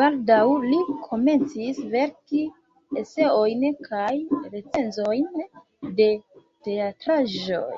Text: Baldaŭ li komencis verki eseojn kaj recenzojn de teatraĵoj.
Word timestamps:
Baldaŭ 0.00 0.42
li 0.66 0.76
komencis 1.06 1.80
verki 1.94 2.42
eseojn 3.02 3.66
kaj 3.88 4.12
recenzojn 4.54 5.44
de 6.00 6.08
teatraĵoj. 6.70 7.70